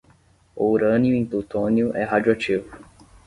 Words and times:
O 0.55 0.69
urânio 0.71 1.15
em 1.15 1.23
plutônio 1.23 1.95
é 1.95 2.03
radioativo. 2.03 2.75